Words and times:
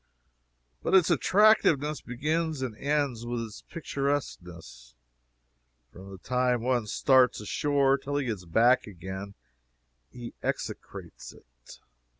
But 0.81 0.95
its 0.95 1.11
attractiveness 1.11 2.01
begins 2.01 2.63
and 2.63 2.75
ends 2.75 3.23
with 3.23 3.39
its 3.41 3.61
picturesqueness. 3.69 4.95
From 5.93 6.09
the 6.09 6.17
time 6.17 6.63
one 6.63 6.87
starts 6.87 7.39
ashore 7.39 7.99
till 7.99 8.15
he 8.17 8.25
gets 8.25 8.45
back 8.45 8.87
again, 8.87 9.35
he 10.09 10.33
execrates 10.41 11.33
it. 11.33 11.81